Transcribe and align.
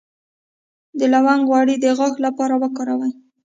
د 0.99 1.01
لونګ 1.13 1.41
غوړي 1.49 1.75
د 1.79 1.85
غاښ 1.97 2.15
لپاره 2.25 2.53
وکاروئ 2.63 3.11